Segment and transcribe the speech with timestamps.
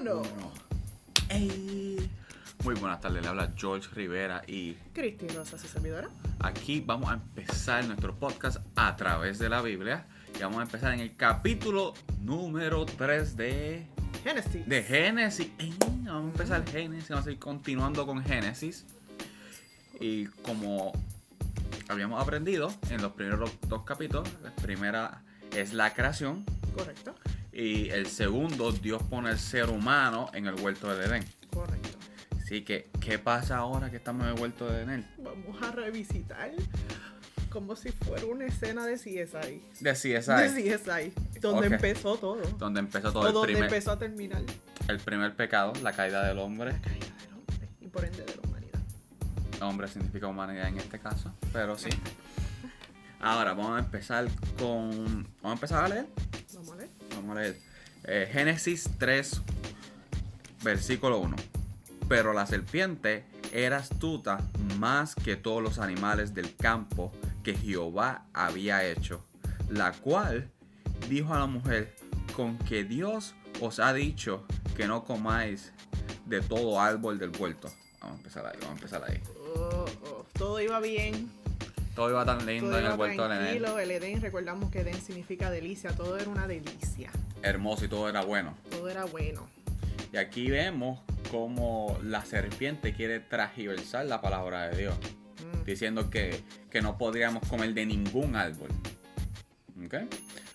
[0.00, 0.22] uno.
[1.28, 2.10] Ey.
[2.62, 6.08] Muy buenas tardes, le habla George Rivera y Cristi Rosa, su servidora.
[6.40, 10.94] aquí vamos a empezar nuestro podcast a través de la Biblia y vamos a empezar
[10.94, 13.86] en el capítulo número 3 de,
[14.22, 14.68] Génesis.
[14.68, 15.48] de Génesis.
[15.58, 18.86] Ey, vamos a empezar Génesis, vamos a ir continuando con Génesis
[20.00, 20.92] y como
[21.88, 25.22] habíamos aprendido en los primeros dos capítulos, la primera
[25.56, 26.44] es la creación
[26.78, 27.14] Correcto.
[27.60, 31.24] Y el segundo Dios pone el ser humano en el huerto del Edén.
[31.52, 31.98] Correcto.
[32.40, 35.06] Así que, ¿qué pasa ahora que estamos en el huerto de Edén?
[35.18, 36.52] Vamos a revisitar
[37.50, 39.62] como si fuera una escena de CSI.
[39.80, 41.40] De CSI, De CSI.
[41.40, 41.72] Donde Ok.
[41.74, 42.42] empezó todo.
[42.58, 44.42] donde empezó todo O el donde primer, empezó a terminar
[44.86, 46.72] el primer pecado, la caída del hombre.
[46.72, 47.68] la caída del hombre.
[47.80, 48.80] Y por ende de la humanidad.
[49.62, 51.90] Hombre significa humanidad en este caso, pero sí.
[53.20, 54.28] Ahora vamos a empezar
[54.58, 55.24] con.
[55.42, 56.06] Vamos a empezar a leer.
[57.28, 57.60] Vamos a leer.
[58.04, 59.42] Eh, Génesis 3,
[60.64, 61.36] versículo 1.
[62.08, 64.38] Pero la serpiente era astuta
[64.78, 67.12] más que todos los animales del campo
[67.44, 69.26] que Jehová había hecho,
[69.68, 70.50] la cual
[71.10, 71.94] dijo a la mujer,
[72.34, 75.72] con que Dios os ha dicho que no comáis
[76.24, 77.70] de todo árbol del huerto.
[78.00, 79.20] Vamos a empezar ahí, vamos a empezar ahí.
[79.54, 80.26] Oh, oh.
[80.32, 81.30] Todo iba bien.
[81.98, 83.44] Todo iba tan lindo Todo en el huerto del Edén.
[83.58, 83.78] tranquilo.
[83.80, 85.90] El Edén, recordamos que Edén significa delicia.
[85.90, 87.10] Todo era una delicia.
[87.42, 88.54] Hermoso y todo era bueno.
[88.70, 89.48] Todo era bueno.
[90.12, 91.00] Y aquí vemos
[91.32, 94.96] cómo la serpiente quiere transversar la palabra de Dios,
[95.42, 95.64] Mm.
[95.64, 96.40] diciendo que,
[96.70, 98.68] que no podríamos comer de ningún árbol.
[99.84, 99.94] ¿Ok?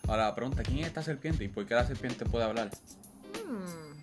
[0.08, 2.70] Ahora la pregunta, ¿quién es esta serpiente y por qué la serpiente puede hablar?
[3.46, 3.94] Hmm.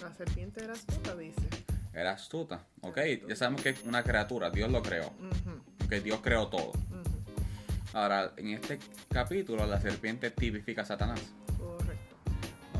[0.00, 1.40] La serpiente era astuta, dice.
[1.94, 2.98] Era astuta, ¿ok?
[3.28, 5.12] Ya sabemos que es una criatura, Dios lo creó,
[5.84, 5.92] ¿ok?
[6.02, 6.72] Dios creó todo.
[7.92, 11.20] Ahora, en este capítulo la serpiente tipifica a Satanás,
[11.56, 12.16] Correcto.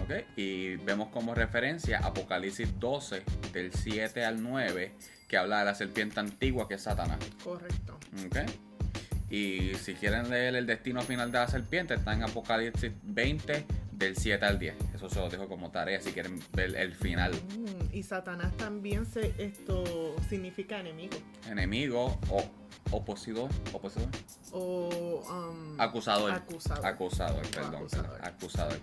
[0.02, 0.24] ¿ok?
[0.36, 4.92] Y vemos como referencia Apocalipsis 12, del 7 al 9,
[5.28, 7.18] que habla de la serpiente antigua que es Satanás.
[7.44, 7.98] Correcto.
[8.26, 8.38] Ok.
[9.30, 14.16] Y si quieren leer el destino final de la serpiente, está en Apocalipsis 20, del
[14.16, 14.74] 7 al 10.
[15.06, 17.32] Eso se lo dejo como tarea si quieren ver el final.
[17.32, 21.16] Mm, y Satanás también se esto significa enemigo.
[21.48, 22.44] Enemigo o
[22.90, 24.08] opositor, opositor,
[24.52, 26.32] O um, acusador.
[26.32, 26.86] Acusador.
[26.86, 27.74] Acusador, perdón.
[27.76, 28.10] acusador.
[28.10, 28.80] perdón, acusador.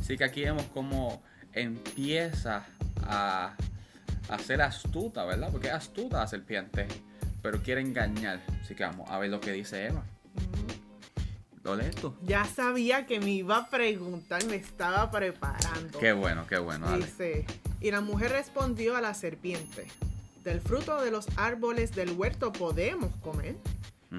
[0.00, 1.20] Así que aquí vemos cómo
[1.52, 2.64] empieza
[3.02, 3.56] a,
[4.28, 5.48] a ser astuta, ¿verdad?
[5.50, 6.86] Porque es astuta la serpiente,
[7.42, 8.40] pero quiere engañar.
[8.62, 10.04] Así que vamos a ver lo que dice Eva.
[10.34, 10.85] mm,
[11.66, 12.14] ¿Lo lees tú?
[12.22, 15.98] Ya sabía que me iba a preguntar, me estaba preparando.
[15.98, 17.04] Qué bueno, qué bueno, dale.
[17.04, 17.44] Dice,
[17.80, 19.88] y la mujer respondió a la serpiente,
[20.44, 23.56] del fruto de los árboles del huerto podemos comer,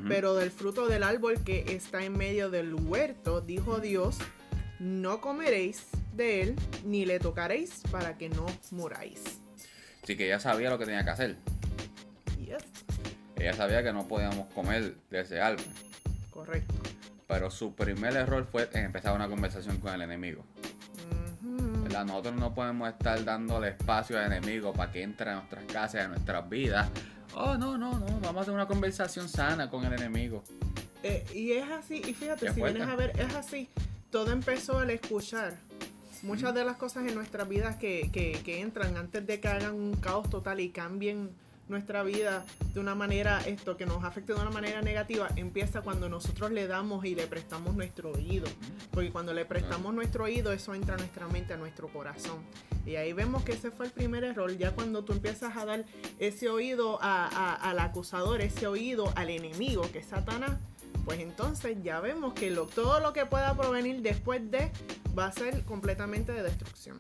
[0.10, 4.18] pero del fruto del árbol que está en medio del huerto, dijo Dios,
[4.80, 5.88] no comeréis
[6.18, 9.24] de él, ni le tocaréis para que no muráis.
[10.04, 11.38] Así que ella sabía lo que tenía que hacer.
[12.38, 12.62] Yes,
[13.38, 15.64] Ella sabía que no podíamos comer de ese árbol.
[16.30, 16.74] correcto.
[17.28, 20.46] Pero su primer error fue empezar una conversación con el enemigo.
[22.06, 26.08] Nosotros no podemos estar dándole espacio al enemigo para que entre a nuestras casas, a
[26.08, 26.90] nuestras vidas.
[27.34, 28.06] Oh, no, no, no.
[28.20, 30.44] Vamos a hacer una conversación sana con el enemigo.
[31.04, 33.70] Eh, y es así, y fíjate, si vienes a ver, es así.
[34.10, 35.56] Todo empezó al escuchar.
[36.24, 39.76] Muchas de las cosas en nuestras vidas que, que, que entran antes de que hagan
[39.76, 41.32] un caos total y cambien
[41.70, 46.08] nuestra vida de una manera, esto que nos afecte de una manera negativa, empieza cuando
[46.10, 48.48] nosotros le damos y le prestamos nuestro oído.
[48.92, 52.38] Porque cuando le prestamos nuestro oído, eso entra a nuestra mente, a nuestro corazón.
[52.86, 54.56] Y ahí vemos que ese fue el primer error.
[54.58, 55.86] Ya cuando tú empiezas a dar
[56.20, 60.58] ese oído a- al acusador, ese oído al enemigo, que es Satanás,
[61.04, 64.72] pues entonces ya vemos que lo, todo lo que pueda provenir después de
[65.18, 67.00] va a ser completamente de destrucción.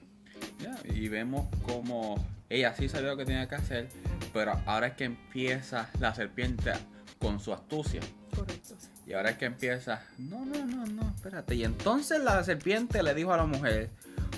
[0.59, 3.89] Ya, Y vemos como ella sí sabía lo que tenía que hacer,
[4.33, 6.71] pero ahora es que empieza la serpiente
[7.19, 8.01] con su astucia.
[8.33, 8.75] Correcto.
[9.05, 11.55] Y ahora es que empieza, no, no, no, no, espérate.
[11.55, 13.89] Y entonces la serpiente le dijo a la mujer,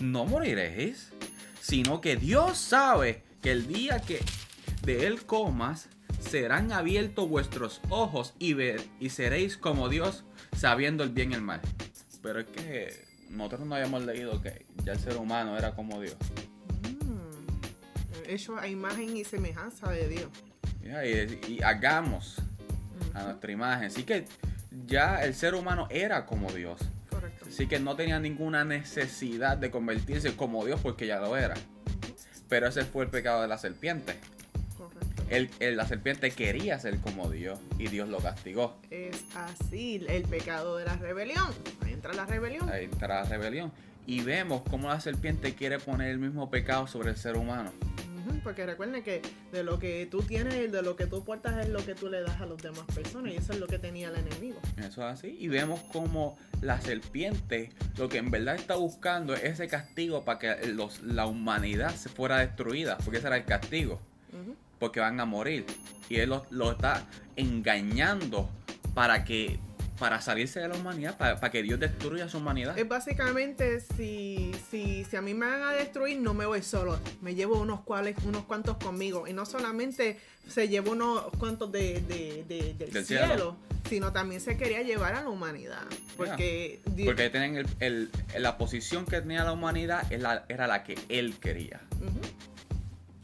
[0.01, 1.11] no moriréis,
[1.61, 4.19] sino que Dios sabe que el día que
[4.83, 5.89] de él comas,
[6.19, 10.23] serán abiertos vuestros ojos y, ver, y seréis como Dios,
[10.55, 11.61] sabiendo el bien y el mal.
[12.21, 16.17] Pero es que nosotros no habíamos leído que ya el ser humano era como Dios.
[17.03, 18.29] Mm.
[18.29, 20.29] Hecho a imagen y semejanza de Dios.
[21.47, 22.41] Y hagamos
[23.13, 23.85] a nuestra imagen.
[23.85, 24.25] Así que
[24.85, 26.79] ya el ser humano era como Dios.
[27.09, 27.45] Correcto.
[27.47, 31.55] Así que no tenía ninguna necesidad de convertirse como Dios porque ya lo era.
[32.47, 34.15] Pero ese fue el pecado de la serpiente.
[35.29, 38.77] El- el- la serpiente quería ser como Dios y Dios lo castigó.
[38.89, 41.47] Es así, el pecado de la rebelión.
[41.81, 42.69] Ahí entra la rebelión.
[42.69, 43.71] Ahí entra la rebelión.
[44.07, 47.71] Y vemos cómo la serpiente quiere poner el mismo pecado sobre el ser humano.
[48.43, 49.21] Porque recuerden que
[49.51, 52.09] de lo que tú tienes y de lo que tú portas es lo que tú
[52.09, 54.59] le das a las demás personas y eso es lo que tenía el enemigo.
[54.77, 55.35] Eso es así.
[55.39, 60.39] Y vemos cómo la serpiente lo que en verdad está buscando es ese castigo para
[60.39, 62.97] que los- la humanidad se fuera destruida.
[62.99, 63.99] Porque ese era el castigo.
[64.31, 64.55] Ujú.
[64.79, 65.65] Porque van a morir.
[66.09, 67.05] Y él lo, lo está
[67.35, 68.49] engañando
[68.93, 69.59] para que
[69.99, 72.79] para salirse de la humanidad, para, para que Dios destruya su humanidad.
[72.79, 76.97] Es básicamente si, si, si a mí me van a destruir, no me voy solo.
[77.21, 79.27] Me llevo unos, cuales, unos cuantos conmigo.
[79.27, 80.17] Y no solamente
[80.47, 83.57] se llevó unos cuantos de, de- de- del, Del cielo, cielo.
[83.89, 85.83] sino también se quería llevar a la humanidad.
[86.15, 90.97] Porque, Dios- Porque tienen el- el- la posición que tenía la humanidad era la que
[91.09, 91.81] él quería.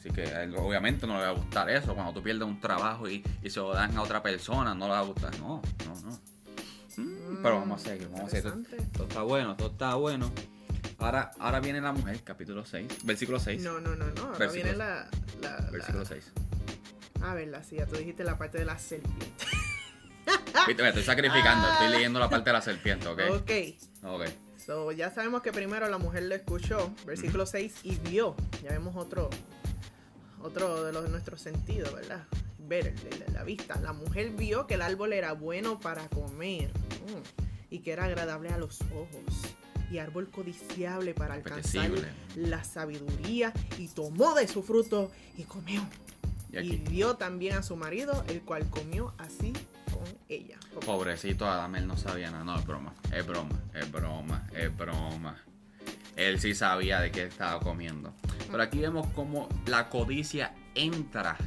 [0.06, 1.96] Así que él obviamente no le va a gustar eso.
[1.96, 4.92] Cuando tú pierdes un trabajo y, y se lo dan a otra persona, no le
[4.92, 5.36] va a gustar.
[5.40, 6.20] No, no, no.
[6.98, 8.54] Mm, pero vamos a seguir, vamos a seguir.
[8.94, 10.32] Todo está bueno, todo está bueno.
[11.00, 13.64] Ahora, ahora viene la mujer, capítulo 6, versículo 6.
[13.64, 14.22] No, no, no, no.
[14.26, 15.10] Ahora Versículo- viene la,
[15.42, 16.32] la- la- Versículo 6.
[17.24, 19.26] A ver, la sí, ya tú dijiste la parte de la serpiente.
[20.68, 23.22] Viste, me estoy sacrificando, estoy leyendo la parte de la serpiente, ¿ok?
[23.32, 23.52] Ok.
[24.04, 24.26] Ok.
[24.64, 28.36] So, ya sabemos que primero la mujer lo escuchó, versículo 6, y vio.
[28.64, 29.30] Ya vemos otro,
[30.46, 32.24] otro de los nuestros sentidos, ¿verdad?
[32.60, 32.94] Ver,
[33.34, 33.80] la vista.
[33.82, 38.50] La mujer vio que el árbol era bueno para comer mm, y que era agradable
[38.50, 39.56] a los ojos
[39.92, 41.92] y árbol codiciable para alcanzar
[42.36, 45.86] la sabiduría y tomó de su fruto y comió.
[46.52, 49.54] Y Y dio también a su marido, el cual comió así
[49.92, 50.58] con ella.
[50.86, 52.44] pobrecito Adam, él no sabía nada.
[52.44, 55.44] No, es broma, es broma, es broma, es broma.
[56.16, 58.14] Él sí sabía de qué estaba comiendo.
[58.50, 61.38] Pero aquí vemos cómo la codicia entra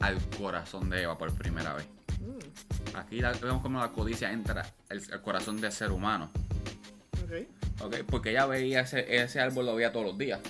[0.00, 1.86] al corazón de Eva por primera vez.
[2.94, 6.30] Aquí la- vemos cómo la codicia entra al, al corazón del ser humano.
[7.24, 7.46] ok.
[7.84, 7.96] ¿ok?
[8.08, 10.40] Porque ella veía ese, ese árbol, lo veía todos los días.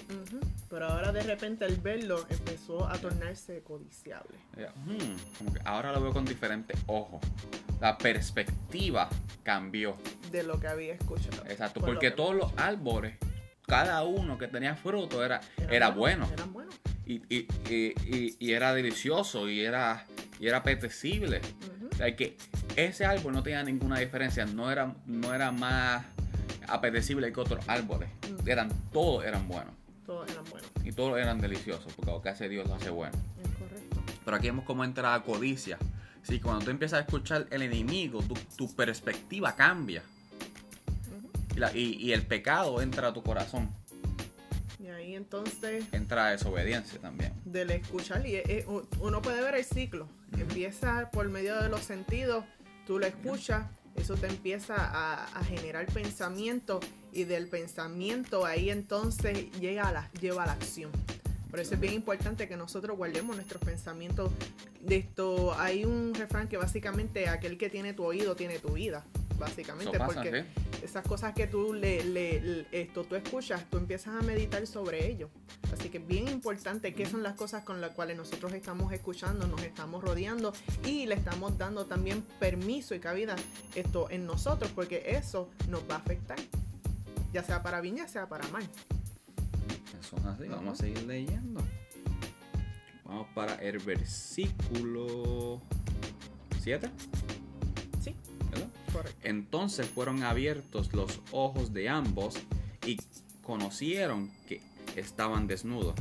[0.70, 4.36] Pero ahora de repente al verlo empezó a tornarse codiciable.
[4.84, 7.20] "Hmm", como que ahora lo veo con diferentes ojos.
[7.80, 9.08] La perspectiva
[9.42, 9.96] cambió.
[10.32, 11.42] de lo que había escuchado.
[11.48, 13.16] Exacto, Por porque que- todos los árboles,
[13.68, 16.28] cada uno que tenía fruto era, era bueno.
[16.32, 16.74] Eran buenos.
[17.06, 20.04] Y, y- y- y- y era delicioso y era,
[20.40, 21.40] y era apetecible.
[21.92, 22.36] O sea, que
[22.76, 26.04] ese árbol no tenía ninguna diferencia, no era, no era más
[26.66, 28.08] apetecible que otros árboles.
[28.46, 29.74] Eran, todos eran buenos
[30.06, 30.70] Todos eran buenos.
[30.84, 33.16] y todos eran deliciosos, porque lo que hace Dios lo hace bueno.
[33.42, 34.02] Es correcto.
[34.24, 35.78] Pero aquí vemos cómo entra la codicia.
[36.22, 40.02] Sí, cuando tú empiezas a escuchar el enemigo, tu, tu perspectiva cambia.
[41.58, 43.68] Y, la- y- y el pecado entra a tu corazón.
[44.80, 47.32] Y ahí entonces, Entra desobediencia también.
[47.44, 48.64] del escuchar, y eh,
[49.00, 50.08] uno puede ver el ciclo.
[50.38, 52.44] Empieza por medio de los sentidos,
[52.86, 53.66] tú lo escuchas,
[53.96, 56.78] eso te empieza a, a generar pensamiento
[57.12, 60.92] y del pensamiento ahí entonces llega a la, lleva a la acción.
[61.50, 64.30] Por eso es bien importante que nosotros guardemos nuestros pensamientos.
[64.80, 69.04] De esto hay un refrán que básicamente aquel que tiene tu oído tiene tu vida,
[69.38, 70.44] básicamente, pasa, porque
[70.82, 75.06] esas cosas que tú le, le- le- esto tú escuchas, tú empiezas a meditar sobre
[75.10, 75.30] ello.
[75.72, 79.46] Así que es bien importante qué son las cosas con las cuales nosotros estamos escuchando,
[79.46, 80.52] nos estamos rodeando
[80.84, 83.36] y le estamos dando también permiso y cabida
[83.74, 86.38] esto en nosotros, porque eso nos va a afectar,
[87.32, 88.64] ya sea para bien, ya sea para mal.
[90.00, 90.48] Eso es así.
[90.48, 91.60] Vamos a seguir leyendo.
[93.04, 95.60] Vamos para el versículo
[96.62, 96.90] 7.
[99.22, 102.34] Entonces fueron abiertos los ojos de ambos
[102.86, 102.98] y
[103.42, 104.60] conocieron que
[104.96, 105.94] estaban desnudos.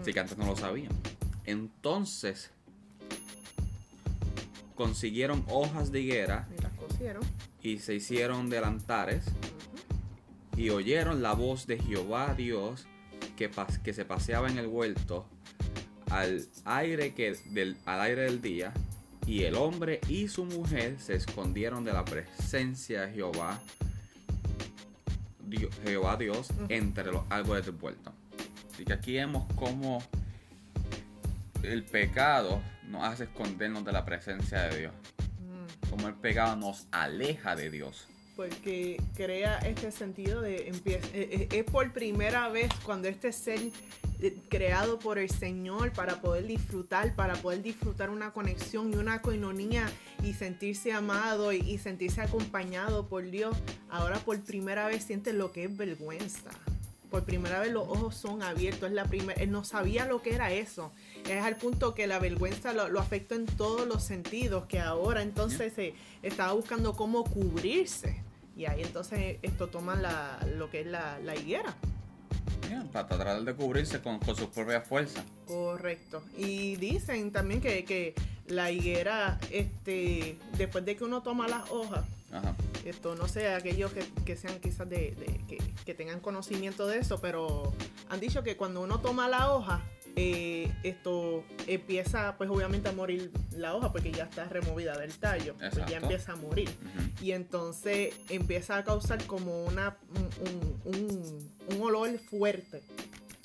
[0.00, 0.92] Así que antes no lo sabían.
[1.44, 2.50] Entonces
[4.74, 7.22] consiguieron hojas de higuera Y las cosieron.
[7.62, 9.24] y se hicieron delantares
[10.56, 12.86] y oyeron la voz de Jehová Dios
[13.36, 15.26] que, pas- que se paseaba en el huerto
[16.10, 18.72] al aire, que, del, al aire del día
[19.26, 23.58] y el hombre y su mujer se escondieron de la presencia de Jehová
[25.44, 28.12] Dio- Jehová Dios entre los árboles del huerto.
[28.72, 30.02] Así que aquí vemos cómo
[31.62, 34.92] el pecado nos hace escondernos de la presencia de Dios.
[35.40, 35.90] Mm.
[35.90, 38.06] Como el pecado nos aleja de Dios.
[38.36, 43.58] Porque crea este sentido de empieza eh, eh, es por primera vez cuando este ser
[44.20, 49.22] eh, creado por el Señor para poder disfrutar, para poder disfrutar una conexión y una
[49.22, 49.90] coinonía
[50.22, 53.56] y sentirse amado y, y sentirse acompañado por Dios,
[53.88, 56.50] ahora por primera vez siente lo que es vergüenza.
[57.10, 58.90] por primera vez los ojos son abiertos.
[58.90, 60.92] Es la primera, él no sabía lo que era eso.
[61.26, 65.22] Es al punto que la vergüenza lo, lo afectó en todos los sentidos, que ahora
[65.22, 68.25] entonces se estaba buscando cómo cubrirse.
[68.56, 71.74] Y ahí entonces esto toma la, lo que es la, la higuera.
[72.68, 75.22] Yeah, para tratar de cubrirse con, con sus propias fuerzas.
[75.46, 76.22] Correcto.
[76.36, 78.14] Y dicen también que, que
[78.48, 82.54] la higuera, este, después de que uno toma las hojas, Ajá.
[82.84, 86.98] esto no sé, aquellos que, que sean quizás de, de- que, que tengan conocimiento de
[86.98, 87.72] eso, pero
[88.08, 89.82] han dicho que cuando uno toma la hoja,
[90.16, 95.54] eh, esto empieza pues obviamente a morir la hoja porque ya está removida del tallo,
[95.58, 96.70] pues ya empieza a morir.
[97.22, 102.82] Y entonces empieza a causar como una, un, un- un- un olor fuerte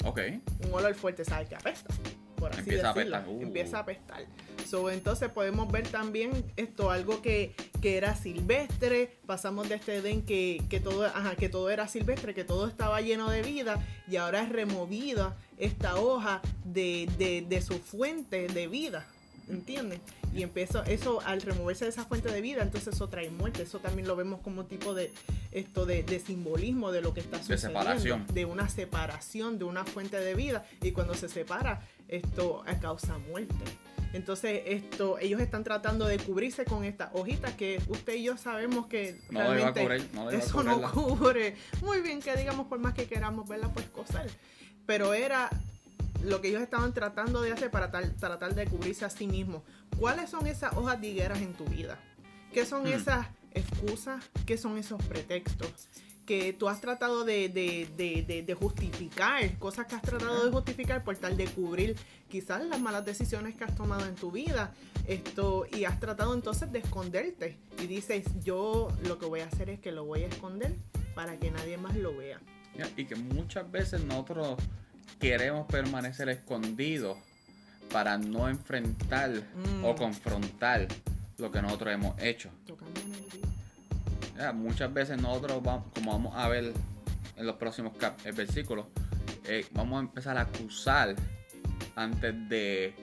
[0.05, 0.19] Ok.
[0.65, 1.49] un olor fuerte, ¿sabes?
[1.49, 1.93] Que apesta.
[2.41, 3.15] Por así Empieza a decirlo.
[3.17, 3.41] apestar, uh.
[3.43, 4.25] Empieza a apestar.
[4.67, 9.19] So, entonces podemos ver también esto, algo que, que era silvestre.
[9.27, 12.99] Pasamos de este Edén que, que, todo, ajá, que todo era silvestre, que todo estaba
[12.99, 13.79] lleno de vida.
[14.07, 19.05] Y ahora es removida esta hoja de, de, de su fuente de vida.
[19.51, 19.99] ¿Entiendes?
[20.33, 23.63] Y empieza eso al removerse de esa fuente de vida, entonces eso trae muerte.
[23.63, 25.11] Eso también lo vemos como tipo de
[25.51, 27.79] esto de, de simbolismo de lo que está De sucediendo.
[27.81, 28.25] separación.
[28.33, 30.65] De una separación, de una fuente de vida.
[30.81, 33.53] Y cuando se separa, esto causa muerte.
[34.13, 38.87] Entonces, esto, ellos están tratando de cubrirse con estas hojitas que usted y yo sabemos
[38.87, 41.55] que No realmente cubrir, no eso no cubre.
[41.81, 44.29] Muy bien que digamos, por más que queramos verla, pues coser.
[44.85, 45.49] Pero era
[46.23, 49.63] lo que ellos estaban tratando de hacer para tal- tratar de cubrirse a sí mismos.
[49.97, 51.99] ¿Cuáles son esas hojas de higueras en tu vida?
[52.53, 52.87] ¿Qué son Hmm.
[52.93, 54.23] esas excusas?
[54.45, 55.87] ¿Qué son esos pretextos?
[56.25, 61.03] Que tú has tratado de, de- de- de- justificar, cosas que has tratado de justificar
[61.03, 61.95] por tal de cubrir
[62.29, 64.73] quizás las malas decisiones que has tomado en tu vida.
[65.07, 67.57] Esto, y has tratado entonces de esconderte.
[67.81, 70.75] Y dices, yo lo que voy a hacer es que lo voy a esconder
[71.15, 72.39] para que nadie más lo vea.
[72.95, 74.57] Y que muchas veces nosotros
[75.19, 77.17] queremos permanecer escondidos
[77.91, 79.83] para no enfrentar Mm.
[79.85, 80.87] o confrontar
[81.37, 82.49] lo que nosotros hemos hecho.
[84.37, 86.73] Ya, muchas veces nosotros vamos, como vamos a ver
[87.35, 87.93] en los próximos
[88.25, 88.85] eh, versículos,
[89.45, 91.15] eh, vamos a empezar a acusar
[91.95, 92.95] antes de,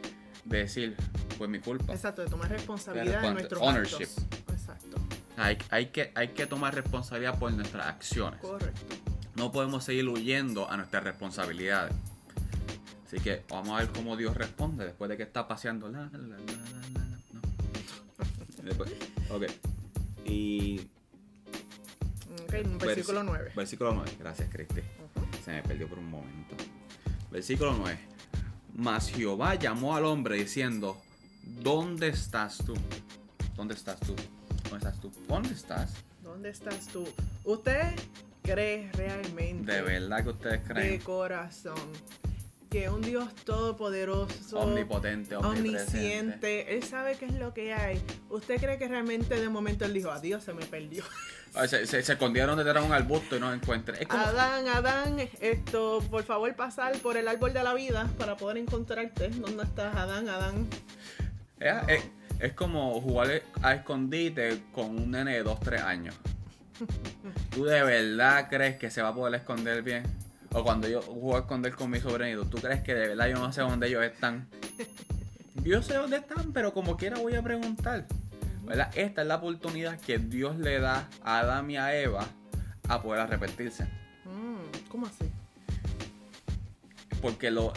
[0.45, 0.97] de decir,
[1.37, 1.93] pues mi culpa.
[1.93, 4.09] Exacto, de tomar responsabilidad de nuestros ownership.
[4.19, 4.25] actos.
[4.55, 4.97] Exacto,
[5.37, 8.41] Hay, hay, que, hay que tomar responsabilidad por nuestras acciones.
[8.41, 8.97] correcto.
[9.39, 11.95] No podemos seguir huyendo a nuestras responsabilidades.
[13.07, 15.89] Así que vamos a ver cómo Dios responde después de que está paseando.
[15.89, 17.41] La, la, no.
[18.63, 18.93] Después-
[19.31, 19.45] ok.
[20.27, 20.81] Y
[22.45, 23.53] Ok, versículo vers- 9.
[23.57, 24.11] Versículo 9.
[24.19, 24.83] Gracias, Cristi.
[25.45, 26.55] Se me perdió por un momento.
[27.31, 27.99] Versículo 9.
[28.75, 31.01] Mas Jehová llamó al hombre diciendo,
[31.63, 32.75] ¿dónde estás tú?
[33.57, 34.15] ¿Dónde estás tú?
[34.71, 35.13] ¿Dónde estás tú?
[35.27, 35.95] ¿Dónde estás?
[36.23, 37.05] ¿Dónde estás tú?
[37.45, 37.95] ¿Usted
[38.53, 41.01] cree realmente De verdad que ustedes de creen.
[41.01, 41.77] corazón
[42.71, 47.99] que un Dios todopoderoso, Omnipotente, omnisciente, Él sabe qué es lo que hay?
[48.29, 51.03] ¿Usted cree que realmente de momento Él dijo, adiós, se me perdió?
[51.67, 53.97] Se, se, se escondieron detrás de un arbusto y no encuentran.
[54.01, 58.37] Es como, Adán, Adán, esto, por favor pasar por el árbol de la vida para
[58.37, 59.31] poder encontrarte.
[59.31, 60.69] ¿Dónde estás, Adán, Adán?
[61.59, 62.05] es, es-
[62.39, 66.15] es como jugar a escondite con un nene de 2, 3 años.
[67.51, 70.05] ¿Tú de verdad crees que se va a poder esconder bien?
[70.53, 73.35] O cuando yo juego a esconder con mi sobrinito, ¿tú crees que de verdad yo
[73.39, 74.49] no sé dónde ellos están?
[75.63, 78.07] Yo sé dónde están, pero como quiera voy a preguntar.
[78.65, 78.91] ¿Verdad?
[78.95, 82.27] Esta es la oportunidad que Dios le da a Adán y a Eva
[82.89, 83.85] a poder arrepentirse.
[84.25, 85.25] Mm, ¿Cómo así?
[87.21, 87.73] Porque lo,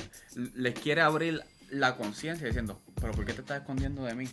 [0.55, 4.25] les quiere abrir la conciencia diciendo, pero ¿por qué te estás escondiendo de mí?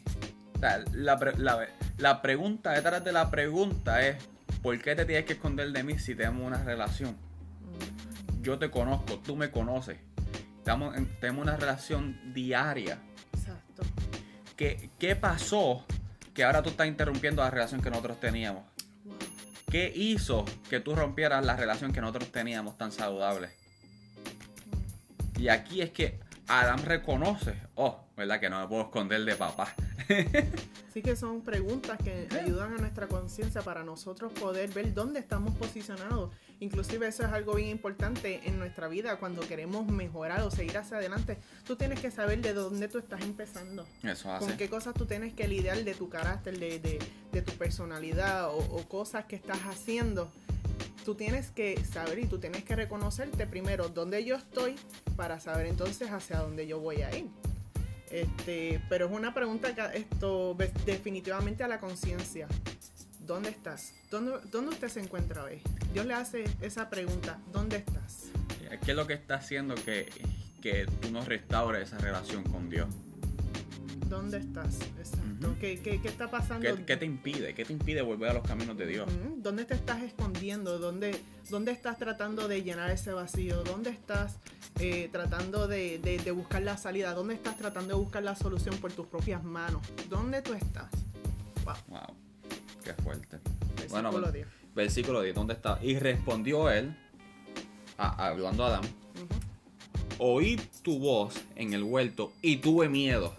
[0.56, 4.16] O sea, la, pre- la- la pregunta detrás de la pregunta es,
[4.62, 7.10] ¿por qué te tienes que esconder de mí si tenemos una relación?
[7.12, 9.98] Mm, Yo te conozco, tú me conoces.
[10.58, 12.98] Estamos en- tenemos una relación diaria.
[13.32, 13.82] exacto.
[14.56, 15.84] ¿Qué, ¿Qué pasó
[16.34, 18.64] que ahora tú estás interrumpiendo la relación que nosotros teníamos?
[19.04, 19.16] Wow.
[19.70, 23.50] ¿Qué hizo que tú rompieras la relación que nosotros teníamos tan saludable?
[25.38, 28.38] Y aquí es que Adam reconoce, oh, ¿verdad?
[28.40, 29.74] Que no me puedo esconder de papá.
[30.88, 35.54] Así que son preguntas que ayudan a nuestra conciencia para nosotros poder ver dónde estamos
[35.56, 36.30] posicionados.
[36.60, 40.96] Inclusive eso es algo bien importante en nuestra vida cuando queremos mejorar o seguir hacia
[40.96, 41.38] adelante.
[41.66, 43.86] Tú tienes que saber de dónde tú estás empezando.
[44.02, 44.56] Eso Con hace.
[44.56, 46.98] qué cosas tú tienes que lidiar de tu carácter, de, de-
[47.32, 50.32] de tu personalidad o, o cosas que estás haciendo.
[51.04, 54.74] Tú tienes que saber y tú tienes que reconocerte primero dónde yo estoy
[55.16, 57.28] para saber entonces hacia dónde yo voy a ir.
[58.10, 62.48] Este, pero es una pregunta que esto definitivamente a la conciencia.
[63.20, 63.92] ¿Dónde estás?
[64.10, 65.60] ¿Dónde, ¿Dónde usted se encuentra hoy?
[65.92, 67.38] Dios le hace esa pregunta.
[67.52, 68.28] ¿Dónde estás?
[68.84, 70.08] ¿Qué es lo que está haciendo que,
[70.62, 72.88] que tú no restaures esa relación con Dios?
[74.08, 74.78] ¿Dónde estás?
[74.98, 75.54] Exacto.
[75.60, 76.76] ¿Qué, qué, qué está pasando?
[76.76, 77.54] ¿Qué, qué te impide?
[77.54, 79.08] ¿Qué te impide volver a los caminos de Dios?
[79.36, 80.78] ¿Dónde te estás escondiendo?
[80.78, 83.62] ¿Dónde, dónde estás tratando de llenar ese vacío?
[83.64, 84.36] ¿Dónde estás
[84.80, 87.12] eh, tratando de, de- de buscar la salida?
[87.14, 89.82] ¿Dónde estás tratando de buscar la solución por tus propias manos?
[90.08, 90.90] ¿Dónde tú estás?
[91.64, 91.74] Wow.
[91.88, 92.16] Wow,
[92.84, 93.38] qué fuerte.
[93.76, 94.32] Versículo Bueno, bueno.
[94.32, 94.46] 10.
[94.74, 95.78] Versículo 10, ¿dónde está?
[95.82, 96.96] Y respondió él,
[97.98, 98.82] a- hablando a Adán,
[100.18, 103.36] oí tu voz en el huerto y tuve miedo,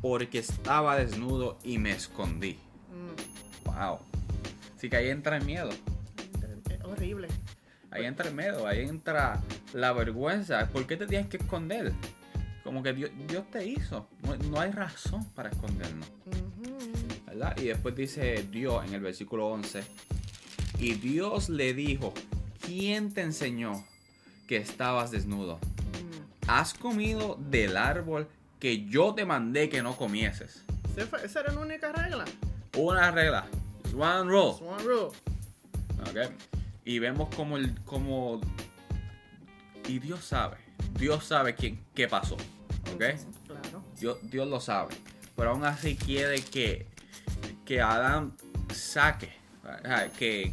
[0.00, 2.58] porque estaba desnudo y me escondí.
[2.92, 3.64] Mm.
[3.64, 3.98] Wow.
[4.76, 5.70] Así que ahí entra el miedo.
[6.70, 7.28] Eh, horrible.
[7.90, 9.40] Ahí entra el miedo, ahí entra
[9.72, 10.68] la vergüenza.
[10.68, 11.92] ¿Por qué te tienes que esconder?
[12.62, 14.06] Como que Dios, Dios te hizo.
[14.22, 16.08] No, no hay razón para escondernos.
[17.26, 17.56] ¿Verdad?
[17.58, 19.82] Y después dice Dios en el versículo 11.
[20.78, 22.12] Y Dios le dijo,
[22.60, 23.84] ¿quién te enseñó
[24.46, 25.56] que estabas desnudo?
[25.56, 26.48] Mm.
[26.50, 28.28] ¿Has comido del árbol
[28.58, 30.64] que yo te mandé que no comieses?
[30.96, 32.24] ¿Ese fue- ¿Esa era la única regla?
[32.76, 33.46] Una regla.
[33.84, 34.54] It's One rule.
[34.60, 35.08] One rule.
[36.10, 36.32] ¿ok?
[36.84, 38.40] Y vemos como el como
[39.86, 40.56] y Dios sabe,
[40.98, 42.34] Dios sabe quién qué pasó,
[42.94, 43.04] ¿ok?
[43.46, 43.82] Claro.
[43.98, 44.94] Dios, Dios lo sabe,
[45.36, 46.86] pero aún así quiere que
[47.64, 48.34] que Adán
[48.72, 49.32] saque,
[50.18, 50.52] que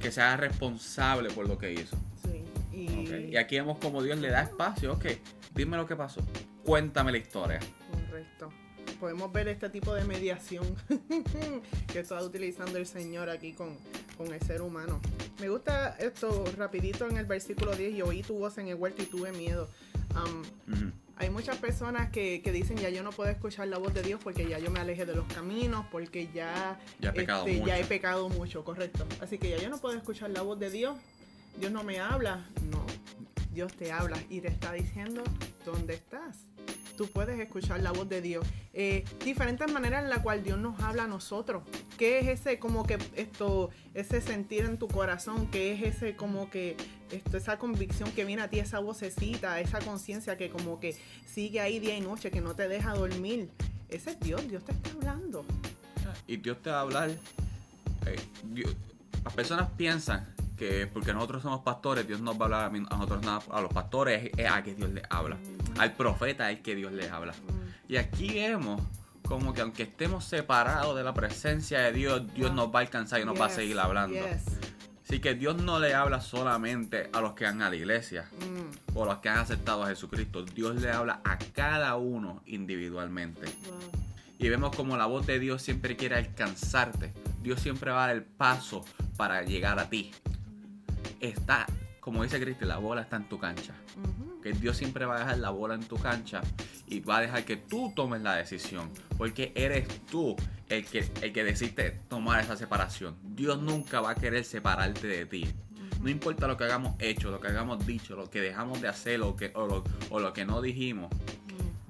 [0.00, 1.96] que sea responsable por lo que hizo.
[2.24, 2.44] Sí.
[2.76, 3.30] Y, ¿ok?
[3.32, 5.06] Y aquí vemos como Dios le da espacio, ok,
[5.54, 6.20] dime lo que pasó,
[6.68, 7.60] cuéntame la historia.
[7.90, 8.52] Correcto.
[9.00, 10.66] Podemos ver este tipo de mediación
[11.90, 13.78] que está utilizando el Señor aquí con,
[14.18, 15.00] con el ser humano.
[15.40, 19.02] Me gusta esto rapidito en el versículo 10 y oí tu voz en el huerto
[19.02, 19.70] y tuve miedo.
[20.14, 20.92] Am, Ujú.
[21.16, 24.20] hay muchas personas que, que dicen ya yo no puedo escuchar la voz de Dios
[24.22, 27.78] porque ya yo me alejé de los caminos, porque ya, Ya he pecado este, ya
[27.78, 29.06] he pecado mucho, correcto.
[29.22, 30.98] Así que ya yo no puedo escuchar la voz de Dios.
[31.58, 32.46] Dios no me habla.
[32.70, 32.84] No,
[33.52, 35.24] Dios te habla y te está diciendo
[35.64, 36.48] dónde estás.
[36.98, 38.44] Tú puedes escuchar la voz de Dios.
[38.72, 41.62] Eh, diferentes maneras en la cual Dios nos habla a nosotros.
[41.96, 45.46] ¿Qué es ese como que esto, ese sentir en tu corazón?
[45.46, 46.76] ¿Qué es ese como que
[47.12, 51.60] esto, esa convicción que viene a ti, esa vocecita, esa conciencia que como que sigue
[51.60, 53.48] ahí día y noche, que no te deja dormir?
[53.88, 55.44] Ese es Dios, Dios te está hablando.
[56.26, 57.10] Y Dios te va a hablar.
[58.06, 58.16] eh,
[59.22, 60.26] las personas piensan
[60.58, 63.72] que porque nosotros somos pastores, Dios nos va a hablar a, nosotros, nada- a los
[63.72, 65.36] pastores, es, a que Dios les habla.
[65.78, 67.32] Al profeta es que Dios les habla.
[67.88, 68.82] Y aquí vemos
[69.22, 73.20] como que aunque estemos separados de la presencia de Dios, Dios nos va a alcanzar
[73.20, 74.18] y nos va a seguir hablando.
[75.04, 78.96] Así que Dios no le habla solamente a los que van a la iglesia Mm,
[78.96, 80.42] o a los que han aceptado a Jesucristo.
[80.44, 83.40] Dios le habla a cada uno individualmente.
[83.70, 83.78] wow.
[84.38, 87.12] Y vemos como la voz de Dios siempre quiere alcanzarte.
[87.42, 88.84] Dios siempre va a dar el paso
[89.16, 90.12] para llegar a ti.
[91.20, 91.66] Está,
[92.00, 93.74] como dice Cristi, la bola está en tu cancha.
[94.42, 96.40] Que Dios siempre va a dejar la bola en tu cancha
[96.86, 98.90] y va a dejar que tú tomes la decisión.
[99.16, 100.36] Porque eres tú
[100.68, 103.16] el que, el que decide tomar esa separación.
[103.22, 105.46] Dios nunca va a querer separarte de ti.
[106.00, 109.20] No importa lo que hayamos hecho, lo que hayamos dicho, lo que dejamos de hacer
[109.22, 111.10] o, que, o, lo, o lo que no dijimos.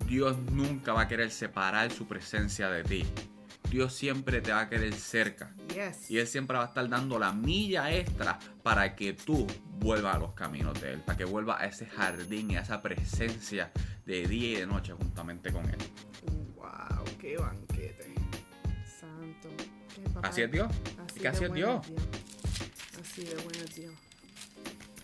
[0.07, 3.05] Dios nunca va a querer separar su presencia de ti.
[3.71, 5.55] Dios siempre te va a querer cerca.
[5.75, 6.11] Yes.
[6.11, 9.47] Y Él siempre va a estar dando la milla extra para que tú
[9.79, 11.01] vuelvas a los caminos de Él.
[11.01, 13.71] Para que vuelvas a ese jardín y a esa presencia
[14.07, 15.77] de día y de noche juntamente con Él.
[16.57, 18.15] Wow, qué banquete.
[19.01, 19.49] Santo.
[19.95, 20.73] qué papá- Así es Dios.
[21.07, 21.87] Así que así es bueno Dios.
[23.01, 23.95] Así de bueno es Dios.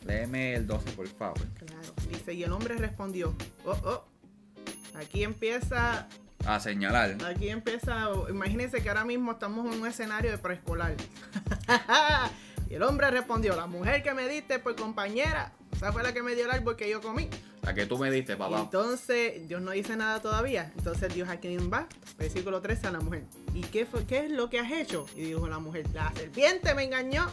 [0.04, 1.38] Léeme el 12, por favor.
[1.54, 1.94] Claro.
[2.10, 4.04] Dice, y el hombre respondió, oh, oh.
[4.94, 6.08] Aquí empieza,
[6.46, 7.16] A señalar.
[7.24, 10.94] aquí empieza, imagínense que ahora mismo estamos en un escenario de preescolar.
[12.70, 16.22] y el hombre respondió, la mujer que me diste por compañera, esa fue la que
[16.22, 17.28] me dio el árbol que yo comí.
[17.62, 18.60] La que tú me diste, Y papá.
[18.60, 20.70] entonces Dios no dice nada todavía.
[20.76, 21.86] Entonces Dios a quién va,
[22.18, 23.24] versículo 13 a la mujer.
[23.54, 25.06] ¿Y qué, fue, qué es lo que has hecho?
[25.16, 27.26] Y dijo la mujer, la serpiente me engañó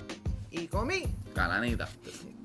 [0.51, 1.03] y comí.
[1.35, 1.89] Calanita.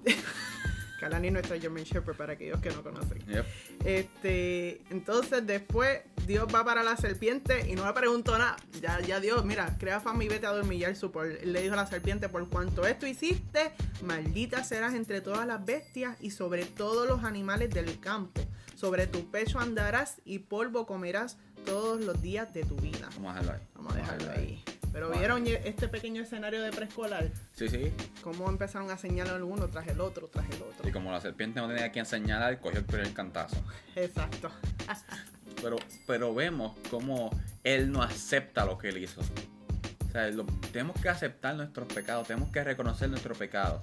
[1.01, 3.19] Kalani es nuestra German Shepherd para aquellos que no conocen.
[3.27, 3.47] Yep.
[3.85, 8.57] Este, entonces después Dios va para la serpiente y no le preguntó nada.
[8.81, 10.81] Ya, ya Dios, mira, crea fama y vete a dormir.
[10.81, 15.47] Ya el le dijo a la serpiente, por cuanto esto hiciste, maldita serás entre todas
[15.47, 18.41] las bestias y sobre todos los animales del campo.
[18.75, 23.09] Sobre tu pecho andarás y polvo comerás todos los días de tu vida.
[23.17, 23.69] Vamos a dejarlo ahí.
[23.75, 24.65] Vamos a dejarlo ahí.
[24.93, 27.93] Pero vieron este pequeño escenario de preescolar, Sí, sí.
[28.23, 30.89] cómo empezaron a señalar uno tras el otro, tras el otro.
[30.89, 33.57] Y como la serpiente no tenía quien señalar, cogió el primer cantazo.
[33.95, 34.51] Exacto.
[35.62, 37.31] Pero, pero vemos cómo
[37.64, 39.21] él no acepta lo que él hizo.
[39.21, 43.83] O sea, lo- tenemos que aceptar nuestros pecados, tenemos que reconocer nuestro pecado.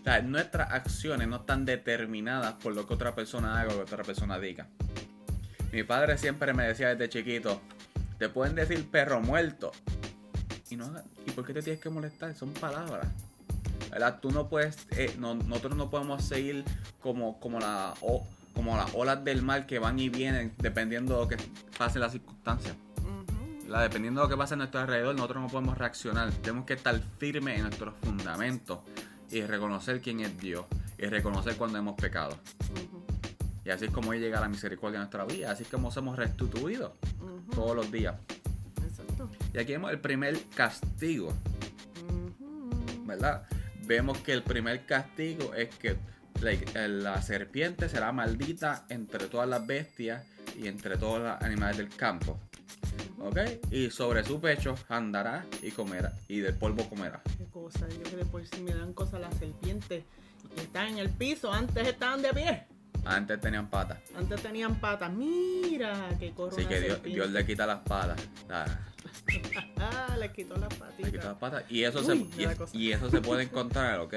[0.00, 3.84] O sea, nuestras acciones no están determinadas por lo que otra persona haga o lo
[3.84, 4.66] que otra persona diga.
[5.72, 7.60] Mi padre siempre me decía desde chiquito,
[8.18, 9.72] te pueden decir perro muerto.
[10.70, 10.92] Y, no,
[11.26, 12.34] ¿y por qué te tienes que molestar?
[12.34, 13.06] Son palabras.
[13.90, 14.18] ¿Verdad?
[14.20, 16.64] Tú no puedes, eh, no- nosotros no podemos seguir
[17.00, 21.20] como, como, la, o- como las olas del mar que van y vienen dependiendo de
[21.20, 21.36] lo que
[21.76, 22.76] pase las circunstancias.
[23.68, 26.30] Dependiendo de lo que pasa a nuestro alrededor, nosotros no podemos reaccionar.
[26.30, 28.80] Tenemos que estar firmes en nuestros fundamentos
[29.30, 30.66] y reconocer quién es Dios
[30.98, 32.38] y reconocer cuando hemos pecado.
[33.64, 36.92] Y así es como llega la misericordia en nuestra vida, así es como somos restituidos
[37.54, 38.14] todos los días.
[38.82, 39.30] Exacto.
[39.52, 41.32] Y aquí vemos el primer castigo.
[43.04, 43.46] ¿verdad?
[43.86, 45.96] Vemos que el primer castigo es que
[46.40, 50.24] like, eh, la serpiente será maldita entre todas las bestias
[50.60, 52.38] y entre todos los animales del campo.
[53.20, 53.38] ¿Ok?
[53.70, 57.22] Y sobre su pecho andará y comerá, y del polvo comerá.
[57.38, 60.04] Qué cosa, yo que de por si me dan cosas las serpientes
[60.56, 62.66] y están en el piso, antes estaban de pie,
[63.06, 63.98] Antes tenían patas.
[64.16, 65.10] antes tenían patas.
[65.12, 67.02] Mira que corre Así una que Dios.
[67.02, 68.20] Dios le quita las patas.
[69.78, 71.24] Ah, le quitó las le quita patitas.
[71.24, 71.64] las patas.
[71.70, 74.14] Y eso, Uy, se, y, y eso se puede encontrar, ¿ok?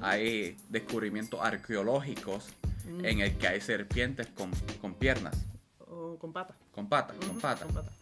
[0.00, 2.48] Hay descubrimientos arqueológicos
[2.88, 3.04] Mm.
[3.04, 5.44] en el que hay serpientes con, con piernas,
[5.80, 6.56] O con patas.
[6.72, 7.64] con patas, con patas.
[7.66, 7.92] Con patas.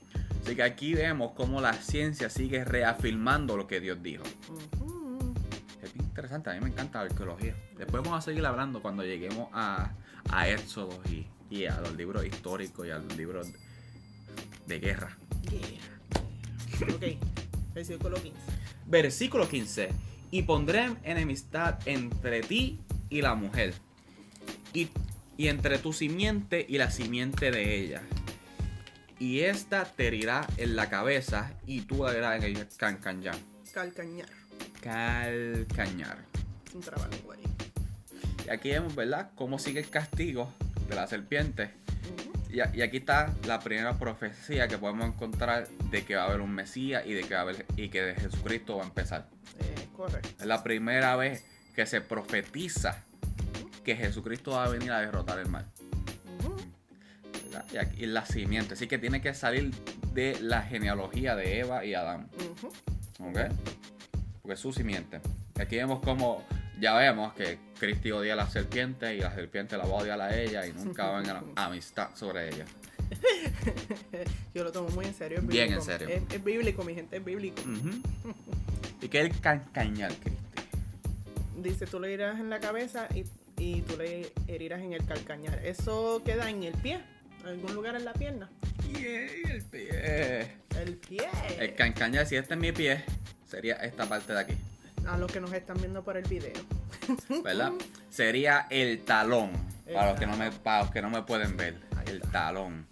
[0.44, 4.22] Así que aquí vemos cómo la ciencia sigue reafirmando lo que Dios dijo.
[5.82, 7.56] Es bien interesante, a mí me encanta la arqueología.
[7.76, 9.90] Después vamos a seguir hablando cuando lleguemos a,
[10.30, 13.48] a Éxodo y, y a los libros históricos y a los libros
[14.68, 15.16] de guerra.
[15.50, 16.94] Yeah.
[16.94, 18.38] Ok, versículo 15.
[18.87, 19.88] Versículo 15.
[20.31, 23.75] Y pondré enemistad entre ti y la mujer.
[24.73, 24.89] Y,
[25.37, 28.03] y entre tu simiente y la simiente de ella.
[29.19, 33.37] Y esta te herirá en la cabeza y tú la herirás en el cancañar.
[33.73, 34.29] Calcañar.
[34.83, 36.19] Calcañar.
[36.75, 37.39] Un trabajo, güey.
[38.47, 39.31] Y aquí vemos, ¿verdad?
[39.35, 40.53] Cómo sigue el castigo
[40.89, 41.71] de la serpiente.
[42.57, 46.55] Y, aquí está la primera profecía que podemos encontrar de que va a haber un
[46.55, 49.29] Mesías y de que va a haber, y que de Jesucristo va a empezar.
[49.59, 50.31] Eh, correcto.
[50.40, 53.05] Es la primera vez que se profetiza
[53.85, 55.66] que Jesucristo va a venir a derrotar el mal.
[57.75, 58.73] Y aquí y la simiente.
[58.73, 59.75] Así que tiene que salir
[60.14, 62.31] de la genealogía de Eva y Adán.
[63.19, 63.38] ¿Ok?
[64.40, 65.21] Porque es su simiente.
[65.61, 66.42] Aquí vemos como
[66.81, 70.21] ya vemos que Cristi odia a la serpiente y la serpiente la va a odiar
[70.21, 72.65] a ella y nunca va a haber amistad sobre ella.
[74.55, 75.39] Yo lo tomo muy en serio.
[75.39, 76.09] es Bien en serio.
[76.09, 77.62] Es, es bíblico, mi gente, es bíblico.
[79.01, 80.43] ¿Y qué es el cancañar, Cristi?
[81.62, 83.25] Dice, tú le irás en la cabeza y,
[83.59, 85.65] y tú le herirás en el calcañar.
[85.65, 87.01] Eso queda en el pie,
[87.41, 88.51] en algún lugar en la pierna.
[88.93, 90.51] Yeah, el pie.
[90.81, 91.29] El pie.
[91.59, 93.05] El cancañar, si este es mi pie,
[93.47, 94.55] sería esta parte de aquí.
[95.09, 96.53] A los que nos están viendo por el video.
[97.45, 97.73] ¿verdad?
[98.09, 99.51] Sería el talón.
[99.87, 101.81] El Para los, que no me, para los que no me pueden ver.
[102.07, 102.87] El talón.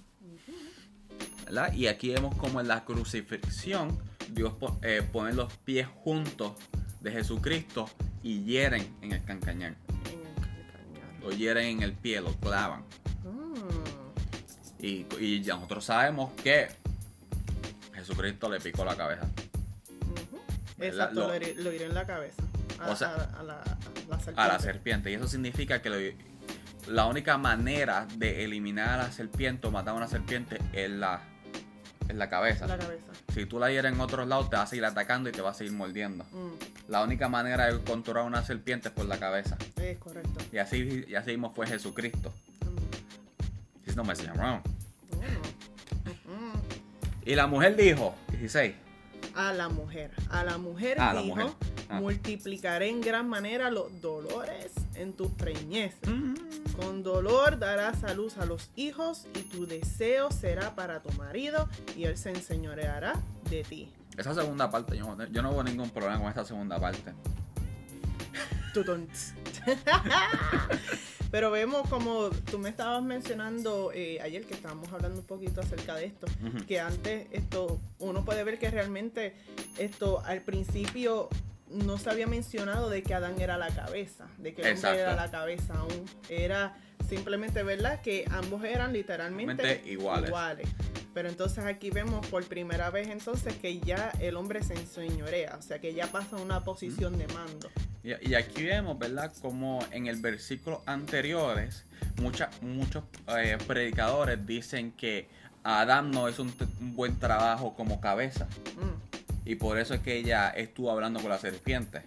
[1.44, 1.72] ¿Verdad?
[1.72, 3.98] Y aquí vemos como en la crucifixión
[4.30, 6.54] Dios eh, pone los pies juntos
[7.00, 7.88] de Jesucristo
[8.22, 9.74] y hieren en el cancañar.
[10.10, 11.20] En el calcañar.
[11.20, 12.84] Lo hieren en el pie, lo clavan.
[13.24, 14.84] Mm.
[14.84, 16.68] Y, y ya nosotros sabemos que
[17.94, 19.28] Jesucristo le picó la cabeza.
[20.80, 22.42] Exacto, Lo- lo, iré- lo iré en la cabeza.
[22.80, 23.66] A, O sea, a- a la, a
[24.08, 24.40] la serpiente.
[24.40, 25.10] a la serpiente.
[25.10, 29.94] Y eso significa que lo- la única manera de eliminar a la serpiente o matar
[29.94, 31.20] a una serpiente es la,
[32.08, 32.66] es la cabeza.
[32.66, 33.06] La cabeza.
[33.32, 35.50] Si tú la hieres en otros lados, te va a seguir atacando y te va
[35.50, 36.24] a seguir mordiendo.
[36.32, 36.50] Mm,
[36.90, 39.56] La única manera de controlar a una serpiente es por la cabeza.
[39.76, 40.30] es correcto.
[40.52, 42.34] Y así, y así mismo fue Jesucristo.
[42.60, 43.86] Mm.
[43.88, 44.62] He's no messing around.
[47.24, 48.74] Y la mujer dijo, 16.
[49.34, 50.12] A la mujer.
[50.30, 51.46] A la mujer la dijo, mujer.
[51.88, 52.00] Ah.
[52.00, 56.08] multiplicaré en gran manera los dolores en tus preñeces.
[56.08, 56.34] Mm.
[56.76, 61.68] Con dolor darás a luz a los hijos y tu deseo será para tu marido
[61.96, 63.14] y él se enseñoreará
[63.50, 63.92] de ti.
[64.16, 67.12] Esa segunda parte, yo, yo no veo ningún problema con esa segunda parte.
[71.34, 75.96] Pero vemos como tú me estabas mencionando eh, ayer que estábamos hablando un poquito acerca
[75.96, 76.28] de esto,
[76.68, 79.34] que antes esto uno puede ver que realmente
[79.76, 81.28] esto al principio
[81.68, 85.16] no se había mencionado de que Adán era la cabeza, de que el hombre era
[85.16, 90.30] la cabeza aún, era simplemente verdad que ambos eran literalmente Mente iguales.
[91.12, 95.62] Pero entonces aquí vemos por primera vez entonces que ya el hombre se enseñorea, o
[95.62, 97.70] sea que ya pasa a una posición de mando.
[98.02, 99.32] Y, y aquí vemos, ¿verdad?
[99.40, 101.84] Como en el versículo anteriores,
[102.20, 105.28] mucha- muchos eh, predicadores dicen que
[105.62, 108.46] Adán no hizo un, t- un buen trabajo como cabeza.
[108.76, 112.02] Mm, Y por eso es que ella estuvo hablando con la serpiente.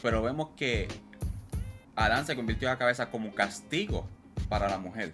[0.00, 0.88] Pero vemos que
[1.96, 4.06] Adán se convirtió en la cabeza como castigo
[4.48, 5.12] para la mujer.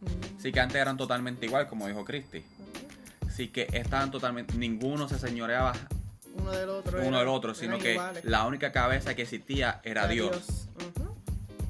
[0.00, 0.36] Mm.
[0.38, 2.44] Así que antes eran totalmente igual, como dijo Cristi.
[3.26, 5.72] Así que estaban totalmente, ninguno se señoreaba
[6.34, 6.98] Uno del otro.
[6.98, 8.24] uno era- del otro, sino que iguales.
[8.24, 10.68] la única cabeza que existía era Era Dios.